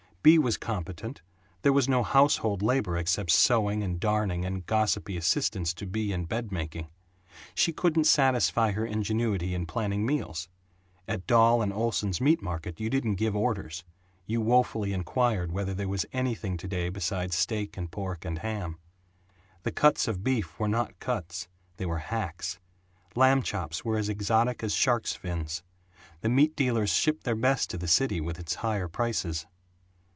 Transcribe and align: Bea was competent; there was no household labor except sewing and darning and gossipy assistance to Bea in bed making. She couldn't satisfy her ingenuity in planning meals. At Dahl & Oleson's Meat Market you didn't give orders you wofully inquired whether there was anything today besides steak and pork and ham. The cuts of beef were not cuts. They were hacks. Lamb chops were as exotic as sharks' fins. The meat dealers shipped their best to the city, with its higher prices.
Bea 0.23 0.37
was 0.37 0.55
competent; 0.55 1.23
there 1.63 1.73
was 1.73 1.89
no 1.89 2.03
household 2.03 2.61
labor 2.61 2.95
except 2.95 3.31
sewing 3.31 3.81
and 3.81 3.99
darning 3.99 4.45
and 4.45 4.63
gossipy 4.67 5.17
assistance 5.17 5.73
to 5.73 5.87
Bea 5.87 6.13
in 6.13 6.25
bed 6.25 6.51
making. 6.51 6.91
She 7.55 7.73
couldn't 7.73 8.03
satisfy 8.03 8.73
her 8.73 8.85
ingenuity 8.85 9.55
in 9.55 9.65
planning 9.65 10.05
meals. 10.05 10.47
At 11.07 11.25
Dahl 11.25 11.63
& 11.73 11.73
Oleson's 11.73 12.21
Meat 12.21 12.39
Market 12.39 12.79
you 12.79 12.87
didn't 12.87 13.15
give 13.15 13.35
orders 13.35 13.83
you 14.27 14.41
wofully 14.41 14.93
inquired 14.93 15.51
whether 15.51 15.73
there 15.73 15.87
was 15.89 16.05
anything 16.13 16.55
today 16.55 16.89
besides 16.89 17.35
steak 17.35 17.75
and 17.75 17.89
pork 17.89 18.23
and 18.23 18.37
ham. 18.37 18.77
The 19.63 19.71
cuts 19.71 20.07
of 20.07 20.23
beef 20.23 20.59
were 20.59 20.67
not 20.67 20.99
cuts. 20.99 21.47
They 21.77 21.87
were 21.87 21.97
hacks. 21.97 22.59
Lamb 23.15 23.41
chops 23.41 23.83
were 23.83 23.97
as 23.97 24.07
exotic 24.07 24.61
as 24.61 24.71
sharks' 24.75 25.15
fins. 25.15 25.63
The 26.19 26.29
meat 26.29 26.55
dealers 26.55 26.91
shipped 26.91 27.23
their 27.23 27.35
best 27.35 27.71
to 27.71 27.77
the 27.79 27.87
city, 27.87 28.21
with 28.21 28.37
its 28.39 28.53
higher 28.61 28.87
prices. 28.87 29.47